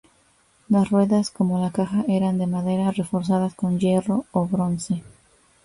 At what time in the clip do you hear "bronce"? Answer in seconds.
4.47-5.03